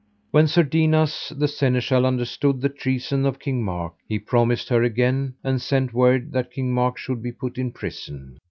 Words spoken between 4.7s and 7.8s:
again, and sent her word that King Mark should be put in